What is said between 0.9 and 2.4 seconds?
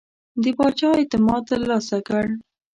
اعتماد ترلاسه کړ.